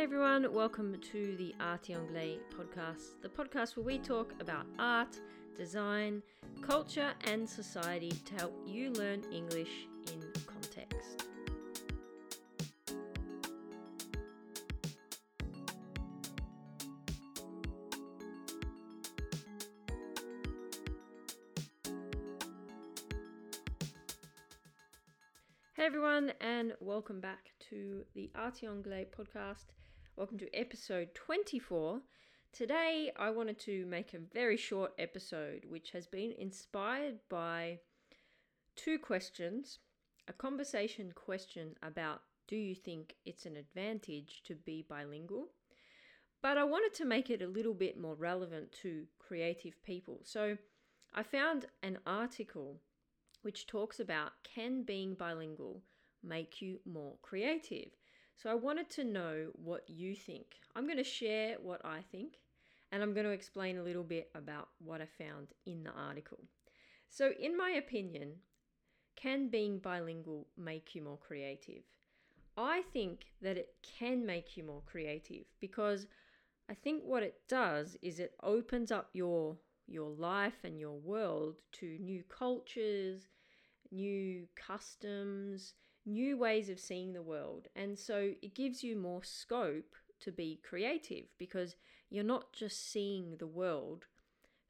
Hey 0.00 0.04
everyone, 0.04 0.50
welcome 0.54 0.96
to 1.12 1.36
the 1.36 1.54
Art 1.60 1.90
Anglais 1.90 2.38
podcast, 2.56 3.20
the 3.20 3.28
podcast 3.28 3.76
where 3.76 3.84
we 3.84 3.98
talk 3.98 4.32
about 4.40 4.64
art, 4.78 5.20
design, 5.58 6.22
culture, 6.62 7.12
and 7.24 7.46
society 7.46 8.10
to 8.24 8.34
help 8.36 8.54
you 8.66 8.92
learn 8.92 9.22
English 9.30 9.68
in 10.10 10.22
context. 10.46 11.26
Hey 25.74 25.84
everyone, 25.84 26.32
and 26.40 26.72
welcome 26.80 27.20
back 27.20 27.50
to 27.68 28.06
the 28.14 28.30
Art 28.34 28.62
Anglais 28.64 29.06
podcast. 29.14 29.66
Welcome 30.20 30.36
to 30.40 30.54
episode 30.54 31.14
24. 31.14 32.02
Today, 32.52 33.10
I 33.16 33.30
wanted 33.30 33.58
to 33.60 33.86
make 33.86 34.12
a 34.12 34.18
very 34.18 34.58
short 34.58 34.92
episode 34.98 35.64
which 35.66 35.92
has 35.92 36.06
been 36.06 36.34
inspired 36.38 37.20
by 37.30 37.78
two 38.76 38.98
questions 38.98 39.78
a 40.28 40.34
conversation 40.34 41.12
question 41.14 41.74
about 41.82 42.20
do 42.48 42.56
you 42.56 42.74
think 42.74 43.14
it's 43.24 43.46
an 43.46 43.56
advantage 43.56 44.42
to 44.44 44.54
be 44.56 44.84
bilingual? 44.86 45.46
But 46.42 46.58
I 46.58 46.64
wanted 46.64 46.92
to 46.98 47.06
make 47.06 47.30
it 47.30 47.40
a 47.40 47.48
little 47.48 47.72
bit 47.72 47.98
more 47.98 48.14
relevant 48.14 48.72
to 48.82 49.04
creative 49.18 49.82
people. 49.82 50.20
So 50.24 50.58
I 51.14 51.22
found 51.22 51.64
an 51.82 51.98
article 52.06 52.82
which 53.40 53.66
talks 53.66 53.98
about 53.98 54.32
can 54.44 54.82
being 54.82 55.14
bilingual 55.14 55.80
make 56.22 56.60
you 56.60 56.80
more 56.84 57.14
creative? 57.22 57.92
So 58.40 58.48
I 58.48 58.54
wanted 58.54 58.88
to 58.90 59.04
know 59.04 59.48
what 59.52 59.84
you 59.86 60.16
think. 60.16 60.56
I'm 60.74 60.86
going 60.86 60.96
to 60.96 61.04
share 61.04 61.56
what 61.62 61.84
I 61.84 62.00
think 62.10 62.38
and 62.90 63.02
I'm 63.02 63.12
going 63.12 63.26
to 63.26 63.32
explain 63.32 63.76
a 63.76 63.82
little 63.82 64.02
bit 64.02 64.30
about 64.34 64.68
what 64.78 65.02
I 65.02 65.06
found 65.22 65.48
in 65.66 65.84
the 65.84 65.90
article. 65.90 66.38
So, 67.10 67.32
in 67.38 67.54
my 67.54 67.70
opinion, 67.70 68.36
can 69.14 69.48
being 69.48 69.78
bilingual 69.78 70.46
make 70.56 70.94
you 70.94 71.02
more 71.02 71.18
creative? 71.18 71.82
I 72.56 72.82
think 72.94 73.26
that 73.42 73.58
it 73.58 73.74
can 73.82 74.24
make 74.24 74.56
you 74.56 74.64
more 74.64 74.82
creative 74.86 75.44
because 75.60 76.06
I 76.70 76.74
think 76.74 77.02
what 77.04 77.22
it 77.22 77.42
does 77.46 77.96
is 78.00 78.20
it 78.20 78.34
opens 78.42 78.90
up 78.90 79.10
your 79.12 79.56
your 79.86 80.10
life 80.10 80.64
and 80.64 80.78
your 80.78 80.98
world 80.98 81.56
to 81.72 81.98
new 81.98 82.22
cultures, 82.28 83.28
new 83.90 84.46
customs, 84.54 85.74
new 86.06 86.36
ways 86.36 86.68
of 86.68 86.80
seeing 86.80 87.12
the 87.12 87.22
world. 87.22 87.68
And 87.76 87.98
so 87.98 88.34
it 88.42 88.54
gives 88.54 88.82
you 88.82 88.96
more 88.96 89.24
scope 89.24 89.94
to 90.20 90.32
be 90.32 90.60
creative 90.62 91.26
because 91.38 91.76
you're 92.10 92.24
not 92.24 92.52
just 92.52 92.90
seeing 92.92 93.36
the 93.38 93.46
world 93.46 94.06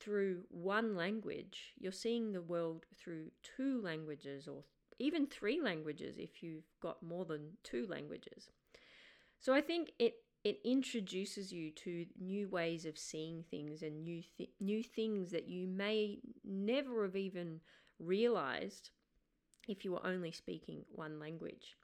through 0.00 0.42
one 0.50 0.96
language, 0.96 1.74
you're 1.78 1.92
seeing 1.92 2.32
the 2.32 2.42
world 2.42 2.86
through 2.96 3.30
two 3.42 3.80
languages 3.80 4.48
or 4.48 4.64
even 4.98 5.26
three 5.26 5.60
languages 5.60 6.16
if 6.18 6.42
you've 6.42 6.70
got 6.80 7.02
more 7.02 7.24
than 7.24 7.56
two 7.62 7.86
languages. 7.86 8.50
So 9.40 9.52
I 9.52 9.60
think 9.60 9.92
it 9.98 10.14
it 10.44 10.60
introduces 10.64 11.52
you 11.52 11.70
to 11.70 12.04
new 12.18 12.48
ways 12.48 12.84
of 12.84 12.98
seeing 12.98 13.44
things 13.44 13.82
and 13.82 14.02
new 14.02 14.22
th- 14.36 14.50
new 14.60 14.82
things 14.82 15.30
that 15.30 15.48
you 15.48 15.68
may 15.68 16.18
never 16.44 17.04
have 17.04 17.16
even 17.16 17.60
realized 17.98 18.90
if 19.68 19.84
you 19.84 19.92
were 19.92 20.06
only 20.06 20.32
speaking 20.32 20.84
one 20.90 21.18
language. 21.18 21.76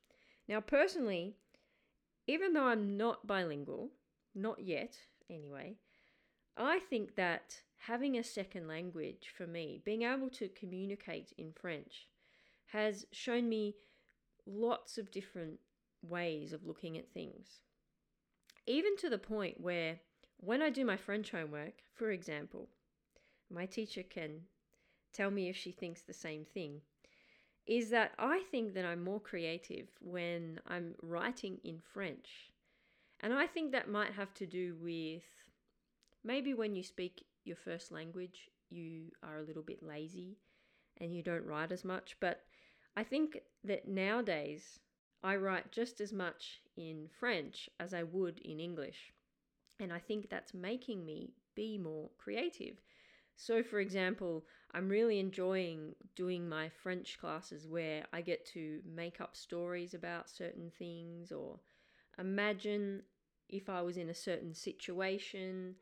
Now, 0.49 0.61
personally, 0.61 1.37
even 2.27 2.53
though 2.53 2.65
I'm 2.65 2.97
not 2.97 3.27
bilingual, 3.27 3.91
not 4.35 4.61
yet 4.61 4.97
anyway, 5.31 5.77
I 6.57 6.81
think 6.91 7.15
that 7.17 7.61
having 7.77 8.19
a 8.19 8.25
second 8.25 8.67
language 8.67 9.33
for 9.37 9.47
me, 9.47 9.81
being 9.85 10.03
able 10.03 10.31
to 10.31 10.49
communicate 10.49 11.33
in 11.39 11.53
French, 11.53 12.09
has 12.67 13.07
shown 13.13 13.49
me 13.49 13.77
lots 14.47 14.99
of 14.99 15.11
different 15.11 15.59
ways 16.03 16.53
of 16.53 16.67
looking 16.67 16.99
at 16.99 17.13
things. 17.13 17.61
Even 18.67 18.97
to 18.97 19.09
the 19.09 19.19
point 19.19 19.61
where 19.61 20.01
when 20.39 20.63
I 20.63 20.71
do 20.71 20.85
my 20.85 20.97
French 20.97 21.31
homework, 21.31 21.75
for 21.95 22.11
example, 22.11 22.69
my 23.51 23.67
teacher 23.67 24.03
can 24.03 24.43
tell 25.13 25.31
me 25.31 25.49
if 25.49 25.57
she 25.57 25.73
thinks 25.73 26.03
the 26.03 26.13
same 26.13 26.45
thing 26.45 26.81
is 27.69 27.91
that 27.91 28.13
I 28.19 28.43
think 28.51 28.73
that 28.75 28.87
I'm 28.87 29.05
more 29.05 29.21
creative 29.21 29.89
when 30.01 30.59
I'm 30.67 30.95
writing 31.03 31.59
in 31.63 31.81
French. 31.93 32.51
And 33.21 33.33
I 33.35 33.47
think 33.47 33.73
that 33.73 33.91
might 33.91 34.13
have 34.13 34.33
to 34.35 34.47
do 34.47 34.75
with 34.81 35.23
maybe 36.25 36.55
when 36.55 36.75
you 36.75 36.83
speak 36.83 37.25
your 37.45 37.57
first 37.57 37.93
language, 37.93 38.49
you 38.71 39.13
are 39.23 39.39
a 39.39 39.43
little 39.43 39.63
bit 39.63 39.83
lazy 39.83 40.39
and 40.99 41.15
you 41.15 41.23
don't 41.23 41.45
write 41.45 41.71
as 41.71 41.85
much. 41.85 42.17
But 42.21 42.41
I 42.97 43.05
think 43.05 43.39
that 43.65 43.87
nowadays 43.87 44.81
I 45.23 45.37
write 45.37 45.71
just 45.71 46.01
as 46.01 46.13
much 46.13 46.63
in 46.77 47.09
French 47.21 47.69
as 47.79 47.93
I 47.93 48.03
would 48.03 48.39
in 48.39 48.61
English. 48.61 49.13
And 49.79 49.93
I 49.93 49.99
think 49.99 50.31
that's 50.31 50.55
making 50.55 51.05
me 51.05 51.35
be 51.55 51.77
more 51.77 52.09
creative 52.17 52.79
so, 53.39 53.63
for 53.63 53.79
example, 53.79 54.45
I'm 54.73 54.89
really 54.89 55.21
enjoying 55.21 55.95
doing 56.17 56.49
my 56.49 56.69
French 56.69 57.19
classes 57.21 57.69
where 57.69 58.05
I 58.13 58.21
get 58.21 58.45
to 58.47 58.81
make 58.85 59.21
up 59.21 59.37
stories 59.37 59.95
about 59.95 60.29
certain 60.29 60.73
things 60.77 61.31
or 61.31 61.61
imagine 62.19 63.03
if 63.49 63.69
I 63.69 63.81
was 63.83 63.97
in 63.97 64.11
a 64.11 64.15
certain 64.15 64.55
situation, 64.55 65.77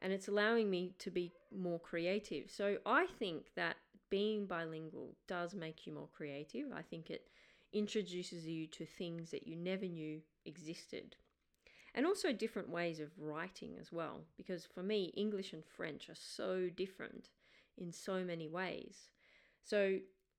and 0.00 0.10
it's 0.10 0.26
allowing 0.26 0.70
me 0.70 0.94
to 1.00 1.10
be 1.10 1.32
more 1.54 1.78
creative. 1.78 2.50
So, 2.50 2.78
I 2.86 3.06
think 3.18 3.44
that 3.56 3.76
being 4.08 4.46
bilingual 4.46 5.14
does 5.28 5.54
make 5.54 5.86
you 5.86 5.92
more 5.92 6.08
creative. 6.16 6.72
I 6.74 6.80
think 6.80 7.10
it 7.10 7.26
introduces 7.74 8.46
you 8.46 8.66
to 8.68 8.86
things 8.86 9.30
that 9.32 9.46
you 9.46 9.54
never 9.54 9.84
knew 9.84 10.22
existed 10.46 11.16
and 11.94 12.06
also 12.06 12.32
different 12.32 12.70
ways 12.70 13.00
of 13.00 13.10
writing 13.18 13.76
as 13.80 13.92
well 13.92 14.22
because 14.36 14.64
for 14.64 14.82
me 14.82 15.12
english 15.16 15.52
and 15.52 15.64
french 15.64 16.08
are 16.08 16.14
so 16.14 16.68
different 16.74 17.28
in 17.78 17.92
so 17.92 18.24
many 18.24 18.48
ways. 18.48 19.08
So 19.64 19.98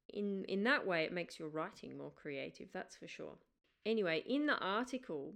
in 0.10 0.46
in 0.46 0.64
that 0.64 0.86
way 0.86 1.04
it 1.04 1.14
makes 1.14 1.40
your 1.40 1.50
writing 1.50 1.98
more 1.98 2.12
creative 2.12 2.70
that's 2.72 2.96
for 2.96 3.08
sure. 3.08 3.38
Anyway 3.86 4.24
in 4.28 4.46
the 4.46 4.58
article 4.58 5.34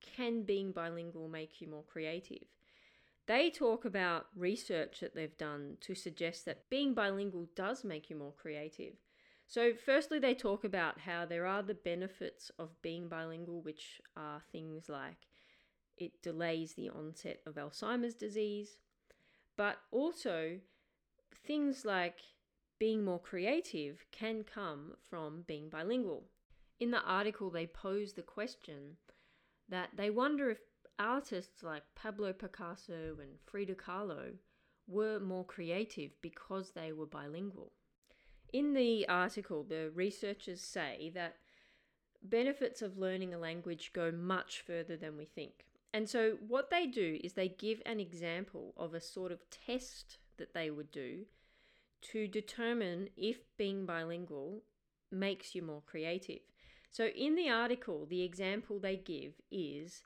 can 0.00 0.42
being 0.42 0.72
bilingual 0.72 1.28
make 1.28 1.60
you 1.60 1.68
more 1.68 1.84
creative? 1.84 2.44
They 3.26 3.50
talk 3.50 3.84
about 3.84 4.26
research 4.34 5.00
that 5.00 5.14
they've 5.14 5.36
done 5.36 5.76
to 5.82 5.94
suggest 5.94 6.44
that 6.46 6.68
being 6.68 6.94
bilingual 6.94 7.46
does 7.54 7.84
make 7.84 8.10
you 8.10 8.16
more 8.16 8.32
creative. 8.32 8.94
So, 9.46 9.72
firstly, 9.74 10.18
they 10.18 10.34
talk 10.34 10.64
about 10.64 11.00
how 11.00 11.26
there 11.26 11.44
are 11.44 11.62
the 11.62 11.74
benefits 11.74 12.50
of 12.58 12.80
being 12.82 13.08
bilingual, 13.08 13.60
which 13.62 14.00
are 14.16 14.42
things 14.52 14.88
like 14.88 15.26
it 16.00 16.22
delays 16.22 16.74
the 16.74 16.88
onset 16.88 17.40
of 17.46 17.54
Alzheimer's 17.54 18.14
disease, 18.14 18.78
but 19.56 19.78
also 19.90 20.58
things 21.46 21.84
like 21.84 22.18
being 22.78 23.04
more 23.04 23.20
creative 23.20 24.04
can 24.10 24.42
come 24.42 24.94
from 25.08 25.44
being 25.46 25.68
bilingual. 25.68 26.24
In 26.78 26.90
the 26.90 27.02
article, 27.02 27.50
they 27.50 27.66
pose 27.66 28.14
the 28.14 28.22
question 28.22 28.96
that 29.68 29.90
they 29.96 30.10
wonder 30.10 30.50
if 30.50 30.58
artists 30.98 31.62
like 31.62 31.82
Pablo 31.94 32.32
Picasso 32.32 33.16
and 33.20 33.38
Frida 33.46 33.74
Kahlo 33.74 34.34
were 34.86 35.20
more 35.20 35.44
creative 35.44 36.10
because 36.20 36.72
they 36.72 36.92
were 36.92 37.06
bilingual. 37.06 37.72
In 38.52 38.74
the 38.74 39.06
article, 39.08 39.62
the 39.62 39.90
researchers 39.94 40.60
say 40.60 41.12
that 41.14 41.36
benefits 42.22 42.82
of 42.82 42.98
learning 42.98 43.32
a 43.32 43.38
language 43.38 43.92
go 43.92 44.10
much 44.10 44.62
further 44.66 44.96
than 44.96 45.16
we 45.16 45.24
think. 45.24 45.66
And 45.92 46.08
so, 46.08 46.36
what 46.46 46.70
they 46.70 46.86
do 46.86 47.18
is 47.22 47.32
they 47.32 47.48
give 47.48 47.82
an 47.84 47.98
example 47.98 48.74
of 48.76 48.94
a 48.94 49.00
sort 49.00 49.32
of 49.32 49.40
test 49.50 50.18
that 50.36 50.54
they 50.54 50.70
would 50.70 50.92
do 50.92 51.24
to 52.12 52.28
determine 52.28 53.08
if 53.16 53.38
being 53.56 53.86
bilingual 53.86 54.62
makes 55.10 55.54
you 55.54 55.62
more 55.62 55.82
creative. 55.84 56.40
So, 56.90 57.06
in 57.06 57.34
the 57.34 57.48
article, 57.48 58.06
the 58.06 58.22
example 58.22 58.78
they 58.78 58.96
give 58.96 59.34
is 59.50 60.02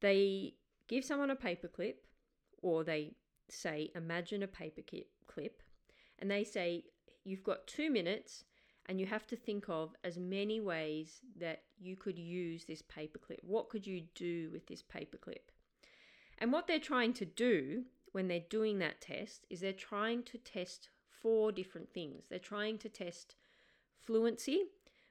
they 0.00 0.54
give 0.88 1.04
someone 1.04 1.30
a 1.30 1.36
paperclip, 1.36 1.94
or 2.60 2.82
they 2.82 3.14
say, 3.48 3.90
Imagine 3.94 4.42
a 4.42 4.48
paperclip, 4.48 5.62
and 6.18 6.30
they 6.30 6.44
say, 6.44 6.84
You've 7.24 7.44
got 7.44 7.68
two 7.68 7.90
minutes 7.90 8.44
and 8.86 9.00
you 9.00 9.06
have 9.06 9.26
to 9.28 9.36
think 9.36 9.68
of 9.68 9.94
as 10.04 10.18
many 10.18 10.60
ways 10.60 11.20
that 11.38 11.62
you 11.78 11.96
could 11.96 12.18
use 12.18 12.64
this 12.64 12.82
paperclip. 12.82 13.38
What 13.42 13.68
could 13.68 13.86
you 13.86 14.02
do 14.14 14.50
with 14.52 14.66
this 14.66 14.82
paperclip? 14.82 15.50
And 16.38 16.52
what 16.52 16.66
they're 16.66 16.78
trying 16.78 17.12
to 17.14 17.24
do 17.24 17.84
when 18.12 18.28
they're 18.28 18.40
doing 18.50 18.78
that 18.80 19.00
test 19.00 19.46
is 19.48 19.60
they're 19.60 19.72
trying 19.72 20.22
to 20.24 20.38
test 20.38 20.90
four 21.20 21.52
different 21.52 21.92
things. 21.92 22.26
They're 22.28 22.38
trying 22.38 22.78
to 22.78 22.88
test 22.88 23.36
fluency, 24.00 24.64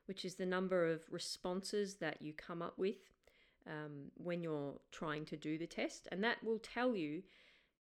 which 0.06 0.26
is 0.26 0.36
the 0.36 0.46
number 0.46 0.92
of 0.92 1.02
responses 1.10 1.96
that 1.96 2.22
you 2.22 2.34
come 2.34 2.62
up 2.62 2.78
with. 2.78 2.98
um, 3.68 4.12
when 4.16 4.42
you're 4.42 4.80
trying 4.92 5.26
to 5.26 5.38
do 5.38 5.58
the 5.58 5.68
test, 5.68 6.08
and 6.12 6.24
that 6.24 6.44
will 6.44 6.60
tell 6.60 6.96
you 6.96 7.24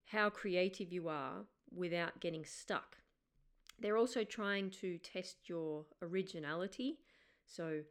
how 0.05 0.29
creative 0.29 0.91
you 0.91 1.07
are 1.07 1.45
without 1.73 2.19
getting 2.19 2.45
stuck. 2.45 2.97
They're 3.81 3.97
also 3.97 4.23
trying 4.23 4.69
to 4.81 4.97
test 4.99 5.49
your 5.49 5.85
originality, 6.01 6.99
so 7.47 7.81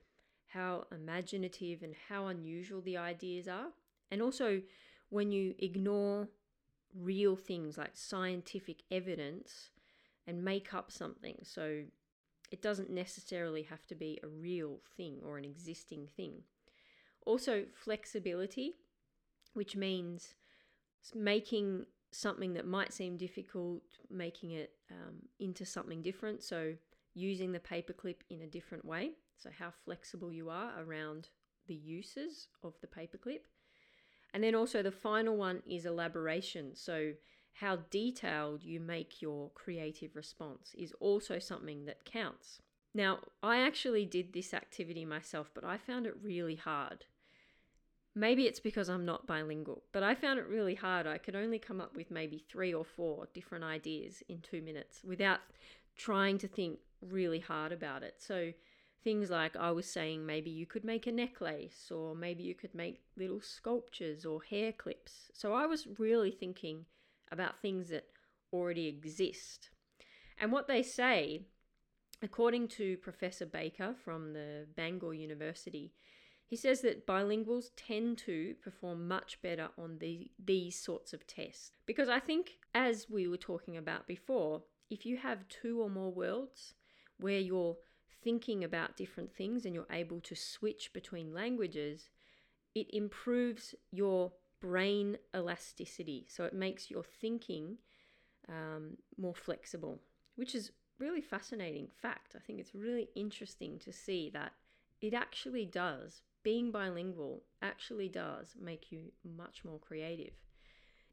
how 0.46 0.86
imaginative 0.92 1.82
and 1.82 1.94
how 2.08 2.28
unusual 2.28 2.80
the 2.80 2.96
ideas 2.96 3.48
are, 3.48 3.68
and 4.10 4.22
also 4.22 4.62
when 5.08 5.32
you 5.32 5.54
ignore 5.58 6.28
real 6.94 7.36
things 7.36 7.76
like 7.76 7.96
scientific 7.96 8.82
evidence 8.90 9.70
and 10.26 10.44
make 10.44 10.72
up 10.72 10.92
something. 10.92 11.38
So 11.42 11.84
it 12.50 12.62
doesn't 12.62 12.90
necessarily 12.90 13.62
have 13.62 13.86
to 13.88 13.94
be 13.94 14.18
a 14.22 14.28
real 14.28 14.80
thing 14.96 15.18
or 15.24 15.38
an 15.38 15.44
existing 15.44 16.08
thing. 16.16 16.42
Also, 17.26 17.64
flexibility, 17.74 18.76
which 19.52 19.76
means 19.76 20.34
making 21.14 21.86
something 22.10 22.54
that 22.54 22.66
might 22.66 22.92
seem 22.92 23.16
difficult, 23.16 23.82
making 24.10 24.52
it 24.52 24.72
um, 24.90 25.16
into 25.38 25.64
something 25.64 26.02
different. 26.02 26.42
So, 26.42 26.74
using 27.14 27.52
the 27.52 27.60
paperclip 27.60 28.16
in 28.28 28.42
a 28.42 28.46
different 28.46 28.84
way. 28.84 29.12
So, 29.36 29.50
how 29.56 29.72
flexible 29.84 30.32
you 30.32 30.50
are 30.50 30.72
around 30.80 31.28
the 31.66 31.74
uses 31.74 32.48
of 32.62 32.74
the 32.80 32.86
paperclip. 32.86 33.40
And 34.32 34.44
then 34.44 34.54
also, 34.54 34.82
the 34.82 34.92
final 34.92 35.36
one 35.36 35.62
is 35.66 35.86
elaboration. 35.86 36.74
So, 36.74 37.12
how 37.54 37.76
detailed 37.90 38.62
you 38.62 38.80
make 38.80 39.20
your 39.20 39.50
creative 39.50 40.16
response 40.16 40.74
is 40.78 40.92
also 41.00 41.38
something 41.38 41.84
that 41.84 42.04
counts. 42.04 42.60
Now, 42.94 43.20
I 43.42 43.60
actually 43.60 44.04
did 44.04 44.32
this 44.32 44.52
activity 44.52 45.04
myself, 45.04 45.50
but 45.54 45.64
I 45.64 45.76
found 45.76 46.06
it 46.06 46.16
really 46.22 46.56
hard. 46.56 47.04
Maybe 48.14 48.46
it's 48.46 48.60
because 48.60 48.88
I'm 48.88 49.04
not 49.04 49.26
bilingual, 49.26 49.84
but 49.92 50.02
I 50.02 50.14
found 50.14 50.38
it 50.38 50.46
really 50.48 50.74
hard. 50.74 51.06
I 51.06 51.18
could 51.18 51.36
only 51.36 51.60
come 51.60 51.80
up 51.80 51.96
with 51.96 52.10
maybe 52.10 52.44
three 52.50 52.74
or 52.74 52.84
four 52.84 53.28
different 53.32 53.62
ideas 53.62 54.22
in 54.28 54.40
two 54.40 54.60
minutes 54.60 55.02
without 55.04 55.38
trying 55.96 56.38
to 56.38 56.48
think 56.48 56.80
really 57.00 57.38
hard 57.38 57.72
about 57.72 58.02
it. 58.02 58.16
So, 58.18 58.52
things 59.02 59.30
like 59.30 59.56
I 59.56 59.70
was 59.70 59.86
saying, 59.86 60.26
maybe 60.26 60.50
you 60.50 60.66
could 60.66 60.84
make 60.84 61.06
a 61.06 61.12
necklace, 61.12 61.90
or 61.90 62.14
maybe 62.14 62.42
you 62.42 62.54
could 62.54 62.74
make 62.74 63.00
little 63.16 63.40
sculptures 63.40 64.24
or 64.24 64.42
hair 64.42 64.72
clips. 64.72 65.30
So, 65.32 65.52
I 65.52 65.66
was 65.66 65.86
really 65.98 66.32
thinking 66.32 66.86
about 67.30 67.60
things 67.62 67.90
that 67.90 68.06
already 68.52 68.88
exist. 68.88 69.70
And 70.38 70.50
what 70.50 70.66
they 70.66 70.82
say, 70.82 71.42
according 72.22 72.68
to 72.68 72.96
Professor 72.98 73.46
Baker 73.46 73.94
from 74.04 74.32
the 74.32 74.66
Bangor 74.76 75.14
University, 75.14 75.92
he 76.50 76.56
says 76.56 76.80
that 76.80 77.06
bilinguals 77.06 77.70
tend 77.76 78.18
to 78.18 78.56
perform 78.60 79.06
much 79.06 79.40
better 79.40 79.68
on 79.78 79.98
the, 80.00 80.32
these 80.44 80.74
sorts 80.74 81.12
of 81.12 81.24
tests. 81.24 81.70
Because 81.86 82.08
I 82.08 82.18
think, 82.18 82.58
as 82.74 83.08
we 83.08 83.28
were 83.28 83.36
talking 83.36 83.76
about 83.76 84.08
before, 84.08 84.62
if 84.90 85.06
you 85.06 85.16
have 85.18 85.48
two 85.48 85.80
or 85.80 85.88
more 85.88 86.10
worlds 86.10 86.74
where 87.18 87.38
you're 87.38 87.76
thinking 88.24 88.64
about 88.64 88.96
different 88.96 89.32
things 89.32 89.64
and 89.64 89.76
you're 89.76 89.86
able 89.92 90.20
to 90.22 90.34
switch 90.34 90.92
between 90.92 91.32
languages, 91.32 92.10
it 92.74 92.88
improves 92.92 93.76
your 93.92 94.32
brain 94.60 95.18
elasticity. 95.32 96.26
So 96.28 96.42
it 96.42 96.52
makes 96.52 96.90
your 96.90 97.04
thinking 97.04 97.78
um, 98.48 98.96
more 99.16 99.36
flexible, 99.36 100.00
which 100.34 100.56
is 100.56 100.72
really 100.98 101.20
fascinating 101.20 101.86
fact. 102.02 102.34
I 102.34 102.40
think 102.40 102.58
it's 102.58 102.74
really 102.74 103.08
interesting 103.14 103.78
to 103.78 103.92
see 103.92 104.30
that 104.30 104.50
it 105.00 105.14
actually 105.14 105.64
does. 105.64 106.22
Being 106.42 106.70
bilingual 106.70 107.42
actually 107.60 108.08
does 108.08 108.54
make 108.60 108.90
you 108.90 109.12
much 109.24 109.64
more 109.64 109.78
creative. 109.78 110.32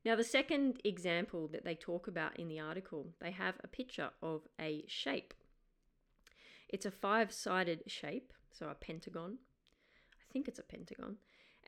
Now, 0.05 0.15
the 0.15 0.23
second 0.23 0.79
example 0.85 1.49
that 1.49 1.65
they 1.65 1.75
talk 1.75 2.07
about 2.07 2.39
in 2.39 2.47
the 2.47 2.59
article, 2.59 3.07
they 3.19 3.31
have 3.31 3.55
a 3.61 3.67
picture 3.67 4.11
of 4.21 4.43
a 4.59 4.85
shape. 4.87 5.33
It's 6.69 6.85
a 6.85 6.91
five 6.91 7.31
sided 7.33 7.83
shape, 7.87 8.31
so 8.51 8.69
a 8.69 8.75
pentagon. 8.75 9.39
I 10.15 10.31
think 10.31 10.47
it's 10.47 10.59
a 10.59 10.63
pentagon. 10.63 11.17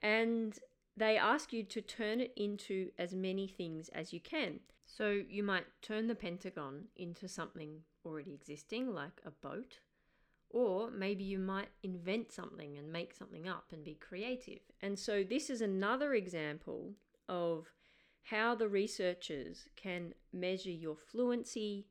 And 0.02 0.58
they 0.96 1.18
ask 1.18 1.52
you 1.52 1.64
to 1.64 1.82
turn 1.82 2.22
it 2.22 2.34
into 2.38 2.92
as 2.98 3.14
many 3.14 3.48
things 3.48 3.90
as 3.90 4.14
you 4.14 4.20
can. 4.20 4.60
So 4.86 5.22
you 5.30 5.44
might 5.44 5.66
turn 5.82 6.08
the 6.08 6.16
pentagon 6.16 6.86
into 6.96 7.28
something 7.28 7.82
already 8.06 8.34
existing, 8.34 8.94
like 8.94 9.22
a 9.26 9.32
boat, 9.32 9.80
or 10.50 10.90
maybe 10.90 11.24
you 11.24 11.38
might 11.38 11.70
invent 11.84 12.32
something 12.32 12.78
and 12.78 12.92
make 12.92 13.14
something 13.14 13.48
up 13.48 13.66
and 13.72 13.84
be 13.84 13.96
creative. 13.96 14.60
And 14.82 14.98
so 14.98 15.24
this 15.24 15.50
is 15.50 15.62
another 15.62 16.14
example 16.14 16.94
of 17.28 17.68
how 18.24 18.56
the 18.56 18.68
researchers 18.68 19.70
can 19.76 20.14
measure 20.34 20.72
your 20.72 20.96
fluency, 20.96 21.88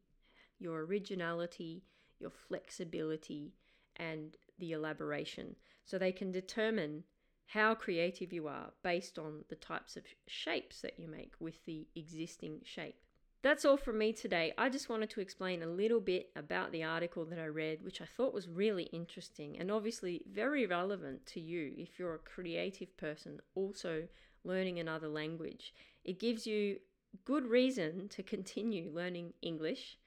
your 0.59 0.85
originality, 0.85 1.85
your 2.19 2.31
flexibility, 2.31 3.55
and 3.97 4.37
the 4.59 4.73
elaboration. 4.73 5.57
So 5.85 5.99
they 5.99 6.13
can 6.13 6.33
determine 6.33 7.05
how 7.47 7.75
creative 7.75 8.33
you 8.33 8.47
are 8.47 8.73
based 8.83 9.19
on 9.19 9.45
the 9.49 9.57
types 9.57 9.97
of 9.97 10.05
shapes 10.27 10.83
that 10.83 10.99
you 10.99 11.09
make 11.09 11.33
with 11.41 11.65
the 11.65 11.87
existing 11.97 12.61
shape. 12.65 13.01
That's 13.41 13.65
all 13.65 13.77
from 13.77 13.99
me 13.99 14.13
today. 14.13 14.53
I 14.59 14.69
just 14.69 14.89
wanted 14.89 15.11
to 15.11 15.21
explain 15.21 15.63
a 15.63 15.67
little 15.67 16.01
bit 16.01 16.31
about 16.35 16.73
the 16.73 16.83
article 16.83 17.25
that 17.27 17.39
I 17.39 17.47
read, 17.47 17.85
which 17.85 18.01
I 18.01 18.05
thought 18.05 18.35
was 18.35 18.49
really 18.49 18.85
interesting 18.85 19.57
and 19.59 19.71
obviously 19.71 20.23
very 20.29 20.67
relevant 20.67 21.25
to 21.27 21.41
you 21.41 21.73
if 21.77 21.99
you're 21.99 22.17
a 22.17 22.19
creative 22.19 22.97
person 22.97 23.41
also 23.55 24.09
learning 24.43 24.81
another 24.81 25.07
language. 25.07 25.73
It 26.05 26.19
gives 26.19 26.49
you 26.49 26.79
good 27.25 27.47
reason 27.47 28.09
to 28.09 28.25
continue 28.25 28.91
learning 28.93 29.35
English 29.41 29.99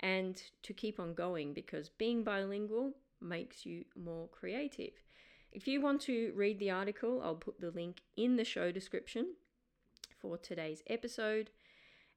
and 0.00 0.42
to 0.62 0.74
keep 0.74 1.00
on 1.00 1.14
going 1.14 1.54
because 1.54 1.88
being 1.88 2.24
bilingual 2.24 2.92
makes 3.22 3.64
you 3.64 3.84
more 3.96 4.28
creative. 4.28 4.92
If 5.50 5.66
you 5.66 5.80
want 5.80 6.02
to 6.02 6.32
read 6.34 6.58
the 6.58 6.70
article, 6.70 7.22
I'll 7.24 7.36
put 7.36 7.58
the 7.58 7.70
link 7.70 8.02
in 8.18 8.36
the 8.36 8.44
show 8.44 8.70
description 8.70 9.34
for 10.20 10.36
today's 10.36 10.82
episode. 10.88 11.48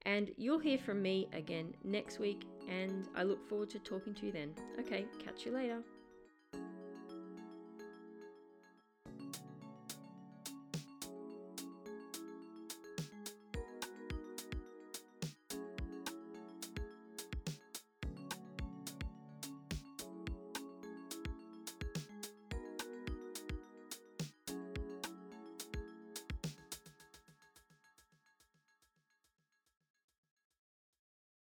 And 0.04 0.31
you'll 0.38 0.60
hear 0.60 0.78
from 0.78 1.01
me 1.01 1.28
again 1.34 1.74
next 1.84 2.19
week, 2.19 2.46
and 2.68 3.07
I 3.16 3.24
look 3.24 3.48
forward 3.48 3.69
to 3.72 3.80
talking 3.80 4.13
to 4.16 4.25
you 4.25 4.31
then. 4.31 4.54
Okay, 4.80 5.06
catch 5.24 5.46
you 5.46 5.51
later. 5.51 5.84